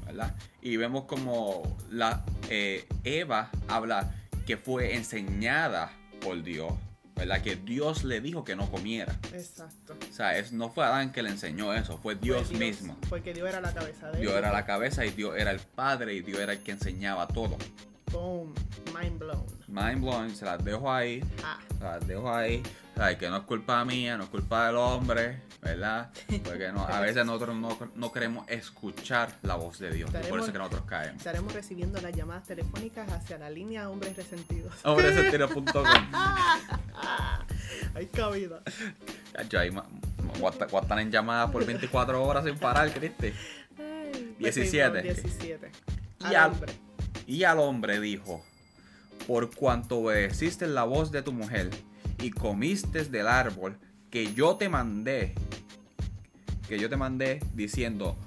[0.05, 0.35] ¿verdad?
[0.61, 4.11] Y vemos como la eh, Eva habla
[4.47, 6.73] que fue enseñada por Dios,
[7.15, 7.41] ¿verdad?
[7.43, 9.15] Que Dios le dijo que no comiera.
[9.33, 9.95] Exacto.
[10.19, 12.97] Sea, es, no fue Adán que le enseñó eso, fue Dios, Fue mismo.
[13.07, 14.37] Porque Dios era la cabeza de Dios ellos.
[14.37, 17.57] era la cabeza y Dios era el padre y Dios era el que enseñaba todo.
[18.11, 18.53] Boom.
[18.93, 19.45] Mind blown.
[19.69, 21.57] Mind blowing, se las dejo ahí, Ah.
[21.77, 22.61] se las dejo ahí.
[22.95, 26.09] O sea, que no es culpa mía, no es culpa del hombre, ¿verdad?
[26.43, 30.09] Porque no, a veces nosotros no, no queremos escuchar la voz de Dios.
[30.09, 31.17] y por Estaremos- eso que nosotros caemos.
[31.19, 34.73] Estaremos recibiendo las llamadas telefónicas hacia la línea Hombres Resentidos.
[34.83, 35.85] Hombresentiro.com
[37.95, 38.61] Hay cabida.
[39.49, 39.71] Yo ahí
[40.81, 42.87] estar en llamada por 24 horas sin parar.
[42.89, 45.01] Ay, 17.
[45.01, 45.71] 17.
[46.21, 46.73] Y Al al- hombre.
[47.27, 48.43] Y al hombre dijo,
[49.27, 51.69] por cuanto obedeciste la voz de tu mujer
[52.21, 53.77] y comiste del árbol
[54.09, 55.35] que yo te mandé,
[56.67, 58.17] que yo te mandé diciendo,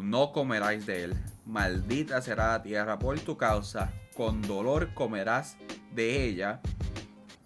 [0.00, 5.56] no comeráis de él, maldita será la tierra por tu causa, con dolor comerás
[5.92, 6.60] de ella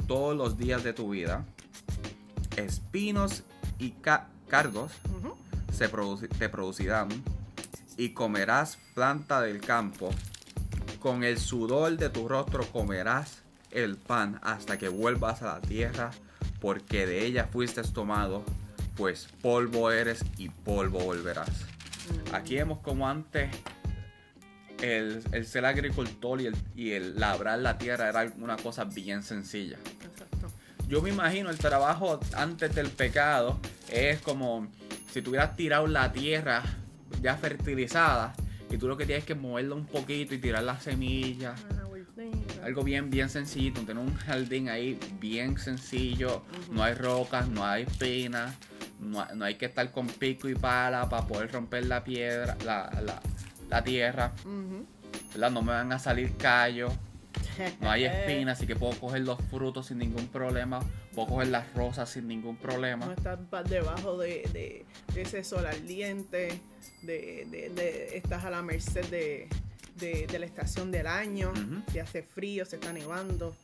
[0.06, 1.44] todos los días de tu vida,
[2.56, 3.44] espinos
[3.78, 5.34] y ca- cardos Ujú.
[5.72, 7.08] se produci- te producirán
[7.96, 10.10] y comerás planta del campo.
[11.00, 16.10] Con el sudor de tu rostro comerás el pan hasta que vuelvas a la tierra,
[16.60, 18.44] porque de ella fuiste tomado,
[18.96, 21.50] pues polvo eres y polvo volverás.
[22.32, 23.50] Aquí vemos como antes
[24.82, 29.22] el, el ser agricultor y el, y el labrar la tierra era una cosa bien
[29.22, 29.78] sencilla.
[30.88, 33.58] Yo me imagino el trabajo antes del pecado
[33.90, 34.68] es como
[35.12, 36.62] si tuvieras tirado la tierra
[37.22, 38.34] ya fertilizada
[38.70, 41.60] y tú lo que tienes que moverla un poquito y tirar las semillas.
[41.70, 42.64] Ah.
[42.64, 43.80] Algo bien, bien sencillito.
[43.82, 46.42] Tener un jardín ahí bien sencillo.
[46.70, 48.54] No hay rocas, no hay espinas.
[48.98, 52.56] No, hay- no hay que estar con pico y pala para poder romper la piedra,
[52.64, 53.22] la, la-
[53.68, 54.32] la tierra.
[55.50, 56.92] No me van a salir callos.
[57.80, 60.80] No hay espinas, así que puedo coger los frutos sin ningún problema.
[61.14, 63.12] Puedo coger las rosas sin ningún No problema.
[63.16, 66.60] estás pa- debajo de, de- de ese sol ardiente,
[67.02, 69.48] de, de- estás a la merced de,
[70.38, 71.82] la estación del año, Ujú.
[71.92, 73.56] si hace frío, se está nevando,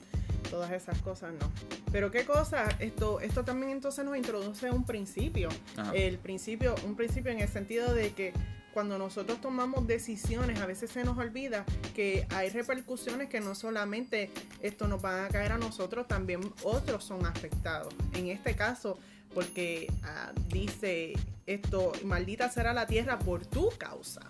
[0.50, 1.50] todas esas cosas no.
[1.92, 5.92] Pero qué cosa, esto, esto también entonces nos introduce un principio, Ajá.
[5.94, 8.33] el principio, un principio en el sentido de que
[8.72, 14.30] cuando nosotros tomamos decisiones, a veces se nos olvida que hay repercusiones que no solamente
[14.61, 17.94] esto nos van a caer a nosotros, también otros son afectados.
[18.14, 18.98] En este caso,
[19.35, 21.12] porque ah, dice
[21.46, 24.20] esto, maldita será la tierra por tu causa.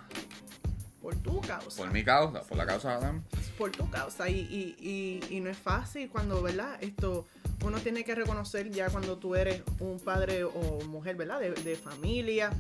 [1.01, 3.25] Por tu causa Por mi causa, por la causa de Adán.
[3.59, 6.77] por tu causa y, y, y, y no es fácil cuando, ¿verdad?
[6.81, 7.27] Esto
[7.65, 10.53] uno tiene que reconocer ya cuando tú eres un padre o
[10.87, 11.41] mujer, ¿verdad?
[11.41, 12.51] De, de familia.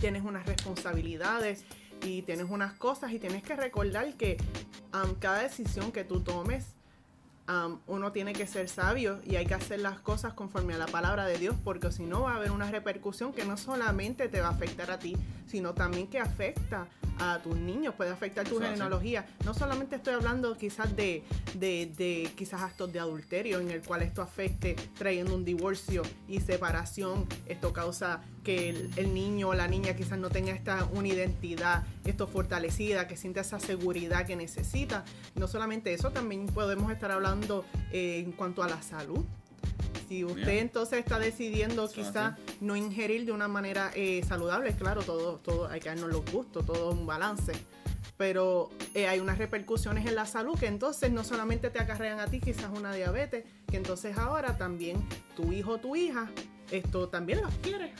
[0.00, 1.64] Tienes unas responsabilidades
[2.02, 4.38] y tienes unas cosas y tienes que recordar que
[4.90, 6.64] am, cada decisión que tú tomes,
[7.46, 10.86] am, uno tiene que ser sabio y hay que hacer las cosas conforme a la
[10.86, 14.40] palabra de Dios porque si no va a haber una repercusión que no solamente te
[14.40, 15.16] va a afectar a ti,
[15.50, 19.26] sino también que afecta a tus niños, puede afectar tu genealogía.
[19.44, 21.22] No solamente estoy hablando quizás de,
[21.54, 26.40] de, de quizás actos de adulterio en el cual esto afecte trayendo un divorcio y
[26.40, 31.08] separación, esto causa que el, el niño o la niña quizás no tenga esta una
[31.08, 35.04] identidad esto fortalecida, que sienta esa seguridad que necesita.
[35.34, 39.24] No solamente eso, también podemos estar hablando eh, en cuanto a la salud.
[40.10, 40.60] Si usted Yeah.
[40.60, 45.36] entonces está decidiendo Eso es quizás no ingerir de una manera eh, saludable, claro, todo,
[45.36, 47.52] todo hay que darnos los gustos, todo un balance.
[48.16, 52.26] Pero eh, hay unas repercusiones en la salud que entonces no solamente te acarrean a
[52.26, 54.96] ti quizás una diabetes, que entonces ahora también
[55.36, 56.28] tu hijo o tu hija
[56.72, 57.92] esto también los quiere.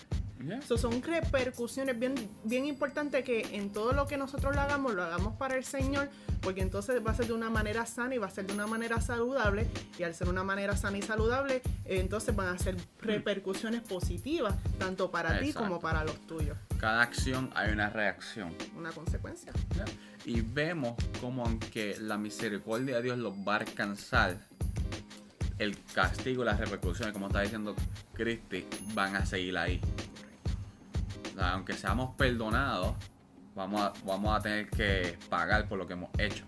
[0.42, 0.62] Yeah.
[0.62, 5.03] So, son repercusiones bien, bien importantes que en todo lo que nosotros lo hagamos, lo
[5.03, 6.09] hagamos para el Señor,
[6.40, 8.66] porque entonces va a ser de una manera sana y va a ser de una
[8.66, 9.66] manera saludable,
[9.98, 15.11] y al ser una manera sana y saludable, entonces van a ser repercusiones positivas, tanto
[15.11, 15.68] para ti Exacto.
[15.68, 16.57] como para los tuyos.
[16.79, 18.55] Cada acción hay una reacción.
[18.76, 19.53] Una consecuencia.
[19.76, 19.85] ¿ya?
[20.24, 24.38] Y vemos como aunque la misericordia de Dios los va a alcanzar,
[25.61, 27.76] el castigo y las repercusiones, como está diciendo
[28.14, 29.79] Cristi, van a seguir ahí.
[31.40, 32.94] Sea, aunque seamos perdonados,
[33.55, 36.44] vamos a, vamos a tener que pagar por lo que hemos hecho.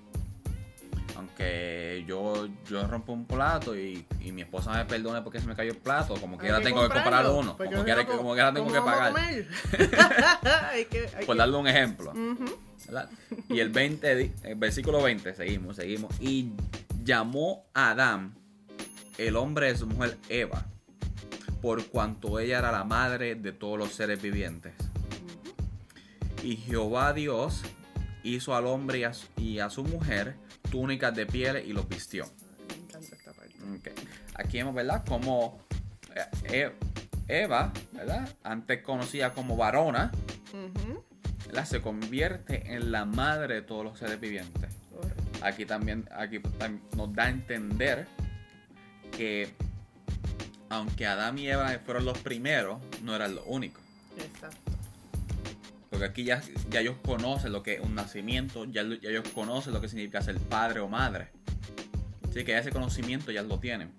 [1.17, 5.55] aunque yo, yo rompo un plato y, y mi esposa me perdone porque se me
[5.55, 8.07] cayó el plato, como que que tengo que comprar uno, como no, como que ahora
[8.07, 9.13] tengo ¿cómo que pagar.
[9.13, 9.49] comer?
[10.73, 12.13] Hay que- hay Por darle un ejemplo.
[13.49, 16.13] Y el 20, di- el versículo 20, seguimos, seguimos.
[16.21, 16.53] Y
[17.05, 18.35] llamó a Adán,
[19.19, 20.67] el hombre de su mujer Eva,
[21.63, 24.75] por cuanto ella era la madre de todos los seres vivientes.
[26.43, 27.63] Y Jehová Dios
[28.25, 30.35] hizo al hombre y a, su- y a su mujer
[30.71, 32.27] túnicas de piel y los vistió.
[32.69, 33.55] Me encanta esta parte.
[33.77, 33.89] Ok.
[34.35, 35.05] Aquí vemos, ¿verdad?
[35.07, 35.61] Como
[36.45, 36.73] eh,
[37.29, 38.29] E- Eva, ¿verdad?
[38.43, 40.11] Antes conocida como varona.
[41.47, 41.65] ¿verdad?
[41.65, 44.75] Se convierte en la madre de todos los seres vivientes.
[45.43, 46.41] Aquí también aquí
[46.97, 48.07] nos da a entender
[49.17, 49.53] que
[50.73, 53.83] aunque Adán y Eva fueron los primeros, no eran los únicos.
[54.17, 54.73] Exacto.
[55.91, 59.75] Porque aquí ya, ya ellos conocen lo que es un nacimiento, ya, ya ellos conocen
[59.75, 61.29] lo que significa ser padre o madre.
[62.29, 63.91] Así que ese conocimiento ya lo tienen,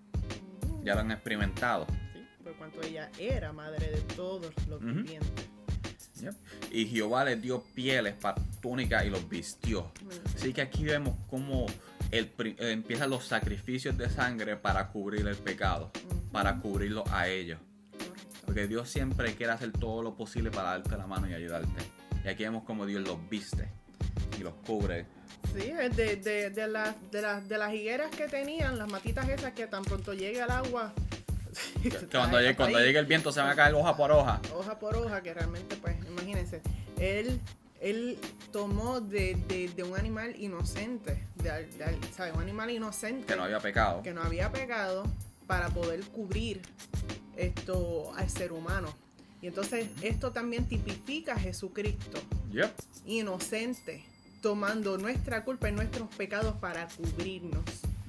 [0.84, 1.86] ya lo han experimentado.
[2.14, 4.94] Sí, por cuanto ella era madre de todos los Ujú.
[4.94, 5.46] vivientes.
[6.72, 9.92] Y Jehová les dio pieles para túnica y los vistió.
[10.36, 11.68] Así que aquí vemos cómo
[12.17, 15.91] el empiezan los sacrificios de sangre para cubrir el pecado,
[16.32, 17.60] para cubrirlo a ellos.
[18.45, 21.82] Porque Dios siempre quiere hacer todo lo posible para darte la mano y ayudarte.
[22.23, 23.69] Y aquí vemos cómo Dios los viste
[24.38, 25.06] y los cubre.
[25.54, 29.54] Sí, de, de, de, las- de, las, de las higueras que tenían, las matitas esas
[29.54, 30.93] que tan pronto llegue al agua.
[32.12, 34.41] Cuando, llegue, cuando llegue el viento se van a caer hoja por hoja.
[34.56, 36.62] Hoja por hoja, que realmente, pues, imagínense,
[36.99, 37.39] él,
[37.80, 38.17] él
[38.52, 42.32] tomó de, de, de un animal inocente, de, de.
[42.34, 44.01] Un animal inocente Que no había pecado.
[44.01, 45.03] que no había pecado
[45.47, 46.62] para poder cubrir
[47.36, 48.93] esto al ser humano.
[49.41, 52.71] Y entonces esto también tipifica a Jesucristo, Yep.
[53.06, 54.03] inocente,
[54.41, 57.63] tomando nuestra culpa y nuestros pecados para cubrirnos.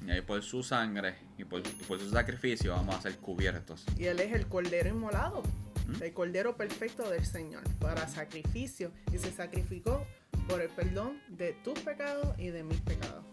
[0.05, 3.83] Y ahí por su sangre y por, y por su sacrificio vamos a ser cubiertos.
[3.97, 5.41] Y Él es el cordero inmolado,
[5.87, 6.03] ¿Mm?
[6.03, 8.91] el cordero perfecto del Señor, para sacrificio.
[9.11, 10.05] Y se sacrificó
[10.47, 13.23] por el perdón de tus pecados y de mis pecados.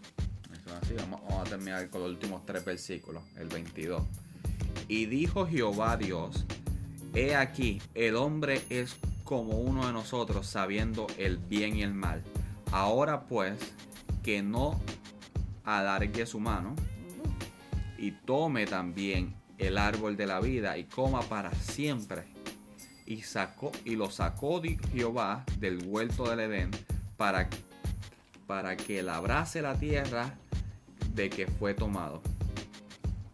[0.51, 0.93] Eso es así.
[0.95, 3.23] Vamos, vamos a terminar con los últimos tres versículos.
[3.37, 4.03] El 22.
[4.87, 6.45] Y dijo Jehová Dios:
[7.13, 12.23] He aquí, el hombre es como uno de nosotros, sabiendo el bien y el mal.
[12.71, 13.57] Ahora pues,
[14.23, 14.79] que no
[15.63, 16.75] alargue su mano
[17.97, 22.23] y tome también el árbol de la vida y coma para siempre.
[23.05, 24.61] Y sacó y lo sacó
[24.93, 26.71] Jehová del huerto del Edén
[27.17, 27.49] para,
[28.47, 30.33] para que labrase la tierra
[31.13, 32.21] de que fue tomado.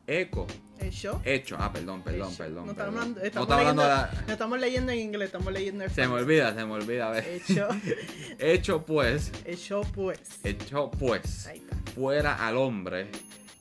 [0.08, 0.48] Eco,
[0.92, 1.22] show.
[1.24, 2.66] hecho, ah, perdón, perdón, perdón.
[2.68, 2.76] No perdón.
[2.76, 3.88] estamos hablando, No estamos hablando leyendo-
[4.18, 7.08] la- no estamos leyendo en inglés, estamos leyendo en Se me olvida, se me olvida,
[7.08, 7.26] a ver.
[7.28, 7.68] Hecho,
[8.40, 10.20] Hecho pues, hecho pues.
[10.44, 11.46] hecho pues.
[11.48, 11.76] Ahí está.
[11.94, 13.08] fuera al hombre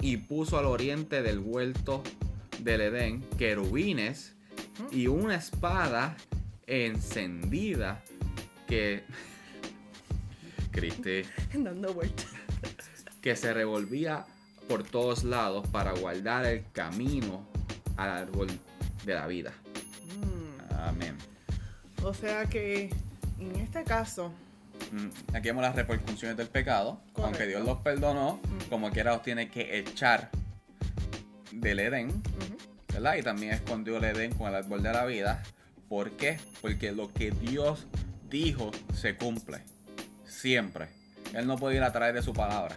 [0.00, 2.02] y puso al oriente del huerto
[2.61, 4.35] del Edén querubines
[4.90, 6.16] y una espada
[6.66, 8.02] encendida
[8.66, 9.02] que
[10.78, 11.22] Cristi,
[11.54, 12.26] Dando vueltas.
[13.20, 14.24] que se revolvía
[14.68, 17.46] por todos lados para guardar el camino
[17.96, 18.48] al árbol
[19.04, 19.52] de la vida.
[20.16, 21.16] Mm, Amén.
[22.02, 22.90] O sea que
[23.40, 24.32] en este caso,
[24.92, 27.00] Mm, Aquí vemos las repercusiones del pecado.
[27.12, 27.24] Correcto.
[27.24, 28.70] Aunque Dios los perdonó, Mm.
[28.70, 30.30] como quiera los tiene que echar
[31.50, 32.22] del Edén
[32.92, 33.16] ¿verdad?
[33.16, 35.42] Y también escondió el Edén con el árbol de la vida.
[35.88, 36.38] ¿Por qué?
[36.62, 37.86] Porque lo que Dios
[38.30, 39.58] dijo se cumple.
[40.28, 40.88] Siempre.
[41.34, 42.76] Él no puede ir a través de su palabra.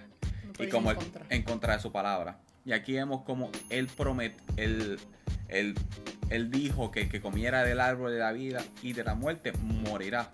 [0.57, 1.25] no y como en él- contra.
[1.29, 2.39] en contra de su palabra.
[2.65, 4.99] Y aquí vemos como él promete, él,
[5.47, 5.75] él,
[6.29, 9.51] él dijo que el que comiera del árbol de la vida y de la muerte
[9.53, 10.29] morirá.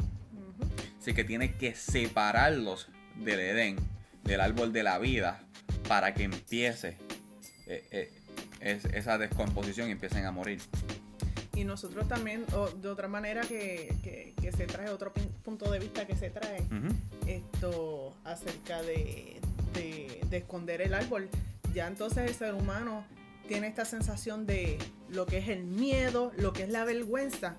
[0.99, 3.77] Así que tiene que separarlos del Edén,
[4.23, 5.39] del árbol de la vida,
[5.87, 6.97] para que empiece
[7.67, 8.11] eh, eh,
[8.59, 10.59] es- esa descomposición y empiecen a morir.
[11.57, 15.11] Y nosotros también, o de otra manera que, que- que se trae, otro
[15.43, 16.61] punto de vista que se trae,
[17.25, 19.39] esto acerca de,
[19.73, 21.29] de- de esconder el árbol.
[21.73, 23.05] Ya entonces el ser humano
[23.47, 24.77] tiene esta sensación de
[25.09, 27.55] lo que es el miedo, lo que es la vergüenza.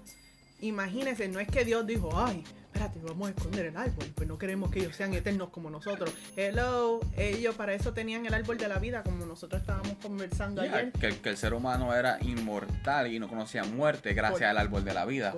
[0.60, 2.42] Imagínense, no es que Dios dijo, ay,
[2.72, 6.12] espérate, vamos a esconder el árbol, pues no queremos que ellos sean eternos como nosotros.
[6.36, 10.92] Hello, ellos para eso tenían el árbol de la vida, como nosotros estábamos conversando ayer.
[10.92, 14.94] que, que el ser humano era inmortal y no conocía muerte gracias al árbol de
[14.94, 15.34] la vida.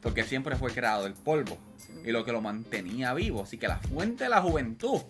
[0.00, 1.58] Porque, siempre fue creado del polvo
[2.04, 3.42] y lo que lo mantenía vivo.
[3.42, 5.00] Así que la fuente de la juventud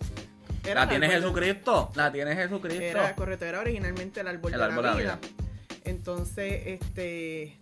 [0.63, 1.91] Era la el tiene Jesucristo.
[1.95, 2.81] La tiene Jesucristo.
[2.81, 5.19] Era correcto, era originalmente el árbol, El de, árbol la de la vida.
[5.21, 5.33] vida.
[5.85, 7.57] Entonces, este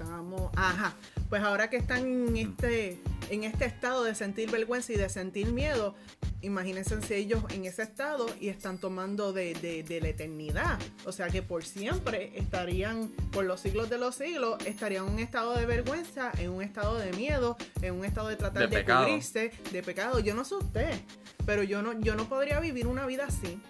[0.00, 0.94] estábamos, ajá,
[1.28, 5.52] pues ahora que están en este en este estado de sentir vergüenza y de sentir
[5.52, 5.94] miedo,
[6.42, 10.80] imagínense si ellos en ese estado y están tomando de, de, de, la eternidad.
[11.06, 15.18] O sea que por siempre estarían, por los siglos de los siglos, estarían en un
[15.20, 18.84] estado de vergüenza, en un estado de miedo, en un estado de tratar de, De
[18.84, 20.18] cubrirse, de pecado.
[20.18, 21.00] Yo no sé usted,
[21.46, 23.60] pero yo no, yo no podría vivir una vida así.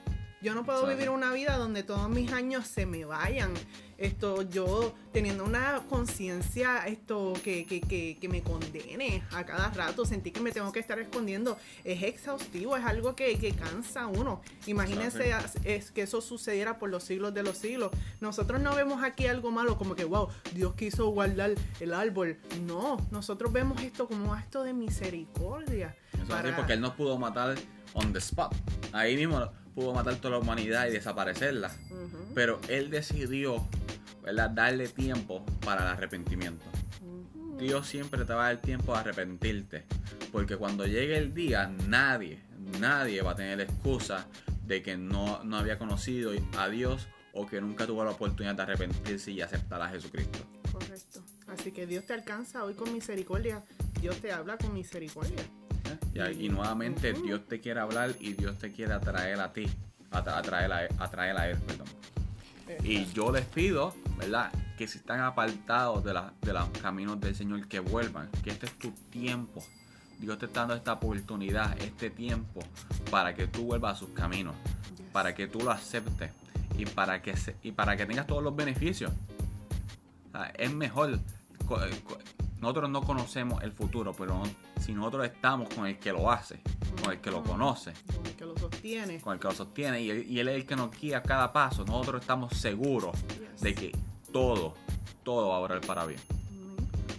[0.43, 0.97] Yo no puedo Exacto.
[0.97, 3.53] vivir una vida donde todos mis años se me vayan.
[3.99, 10.07] Esto, yo teniendo una conciencia esto que, que, que, que me condene a cada rato,
[10.07, 14.07] sentir que me tengo que estar escondiendo, es exhaustivo, es algo que, que cansa a
[14.07, 14.41] uno.
[14.66, 15.34] Imagínense
[15.64, 17.91] es que eso sucediera por los siglos de los siglos.
[18.22, 22.38] Nosotros no vemos aquí algo malo como que, wow, Dios quiso guardar el árbol.
[22.62, 25.95] No, nosotros vemos esto como acto de misericordia.
[26.14, 27.55] Eso es así, para- porque él nos pudo matar
[27.95, 28.55] on the spot.
[28.93, 31.70] Ahí mismo pudo matar toda la humanidad y desaparecerla.
[32.34, 33.66] Pero él decidió,
[34.22, 34.51] ¿verdad?
[34.51, 36.64] Darle tiempo para el arrepentimiento.
[37.59, 39.84] Dios siempre te va a dar tiempo a arrepentirte.
[40.32, 42.41] Porque cuando llegue el día, nadie,
[42.78, 44.26] nadie va a tener excusa
[44.64, 48.62] de que no, no había conocido a Dios o que nunca tuvo la oportunidad de
[48.62, 50.38] arrepentirse y aceptar a Jesucristo.
[50.72, 51.22] Correcto.
[51.49, 53.64] Así que Dios te alcanza hoy con misericordia.
[54.01, 55.43] Dios te habla con misericordia.
[56.38, 57.12] Y, nuevamente.
[57.12, 59.66] Dios te quiere hablar y Dios te quiere atraer a ti.
[60.11, 61.86] Atra- Atraer a, atraer a Él, perdón.
[62.84, 64.53] Y yo les pido, ¿verdad?
[64.78, 68.28] Que si están apartados de, la- de los caminos del Señor, que vuelvan.
[68.43, 69.62] Que este es tu tiempo.
[70.18, 72.61] Dios te está dando esta oportunidad, este tiempo,
[73.11, 74.55] para que tú vuelvas a sus caminos.
[74.97, 75.07] Yes.
[75.12, 76.30] Para que tú lo aceptes.
[76.76, 79.12] Y para que, se- y para que tengas todos los beneficios.
[80.28, 81.18] O sea, es mejor.
[82.61, 84.43] Nosotros no conocemos el futuro, pero
[84.81, 86.61] si nosotros estamos con el que lo hace,
[87.03, 89.21] con el que lo conoce, Con el que lo sostiene.
[89.21, 91.23] con el que lo sostiene y él, y él es el que nos guía a
[91.23, 93.61] cada paso, nosotros estamos seguros Yes.
[93.63, 93.97] de que
[94.33, 94.75] todo,
[95.23, 96.21] todo va a obrar para bien.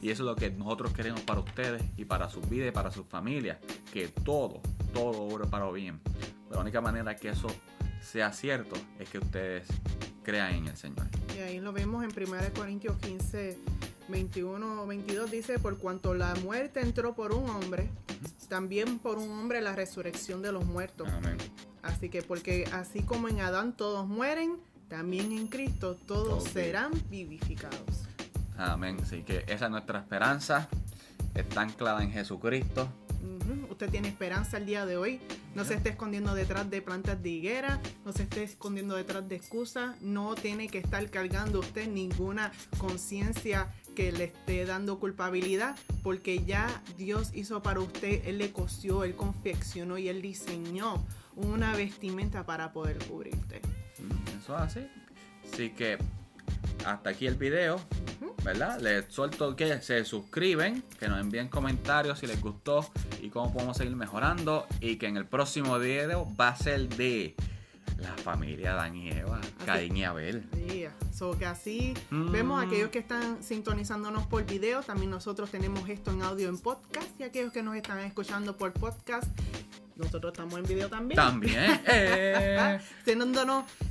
[0.01, 2.89] Y eso es lo que nosotros queremos para ustedes y para sus vidas y para
[2.91, 3.57] sus familias.
[3.93, 4.59] Que todo,
[4.93, 5.99] todo obre para bien.
[6.03, 7.47] Pero la única manera que eso
[8.01, 9.67] sea cierto es que ustedes
[10.23, 11.07] crean en el Señor.
[11.35, 13.57] Y ahí lo vemos en 1 Corintios 15,
[14.09, 15.31] 21, 22.
[15.31, 17.89] Dice, por cuanto la muerte entró por un hombre,
[18.49, 21.07] también por un hombre la resurrección de los muertos.
[21.09, 21.37] Amén.
[21.83, 24.57] Así que porque así como en Adán todos mueren,
[24.87, 28.03] también en Cristo todos serán vivificados.
[28.57, 28.97] Amén.
[29.01, 30.67] Así que esa es nuestra esperanza.
[31.33, 32.87] Está anclada en Jesucristo.
[33.69, 35.21] Usted tiene esperanza el día de hoy.
[35.53, 39.35] No se esté escondiendo detrás de plantas de higuera, no se esté escondiendo detrás de
[39.35, 40.01] excusas.
[40.01, 46.81] No tiene que estar cargando usted ninguna conciencia que le esté dando culpabilidad, porque ya
[46.97, 52.71] Dios hizo para usted, Él le cosió, Él confeccionó y Él diseñó una vestimenta para
[52.71, 53.61] poder cubrirte.
[53.99, 54.87] Mm, Eso es así.
[55.51, 55.97] Así que
[56.85, 57.79] hasta aquí el video.
[58.43, 58.79] ¿Verdad?
[58.81, 62.89] Les suelto que se suscriben, que nos envíen comentarios si les gustó
[63.21, 64.65] y cómo podemos seguir mejorando.
[64.79, 67.35] Y que en el próximo video va a ser de
[67.99, 70.49] la familia Adán y Eva, Caín y Abel.
[70.73, 70.91] Yeah.
[71.13, 72.31] So que así Mm.
[72.31, 76.57] vemos a aquellos que están sintonizándonos por video, también nosotros tenemos esto en audio en
[76.57, 79.25] podcast y aquellos que nos están escuchando por podcast,
[80.01, 81.15] nosotros estamos en video también.
[81.15, 81.81] También.
[81.87, 82.79] eh.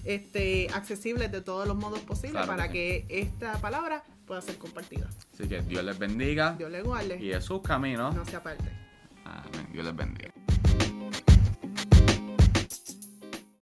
[0.04, 4.56] Este, accesibles de todos los modos posibles Claro para que que esta palabra pueda ser
[4.58, 5.08] compartida.
[5.34, 8.14] Así que Dios les bendiga Dios le guarde, y de sus caminos.
[8.14, 8.70] no se aparte.
[9.24, 9.68] Amén.
[9.72, 10.30] Dios les bendiga.